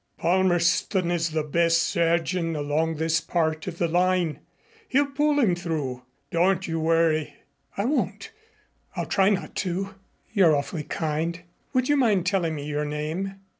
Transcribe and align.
"Palmerston 0.17 1.11
is 1.11 1.29
the 1.29 1.43
best 1.43 1.83
surgeon 1.83 2.55
along 2.55 2.95
this 2.95 3.21
part 3.21 3.67
of 3.67 3.77
the 3.77 3.87
line. 3.87 4.39
He'll 4.87 5.05
pull 5.11 5.39
him 5.39 5.53
through. 5.53 6.01
Don't 6.31 6.67
you 6.67 6.79
worry." 6.79 7.35
"I 7.77 7.85
won't 7.85 8.31
I'll 8.95 9.05
try 9.05 9.29
not 9.29 9.53
to 9.57 9.93
you're 10.33 10.55
awfully 10.55 10.85
kind. 10.85 11.41
Would 11.73 11.87
you 11.87 11.97
mind 11.97 12.25
telling 12.25 12.55
me 12.55 12.65
your 12.65 12.83
name?" 12.83 13.35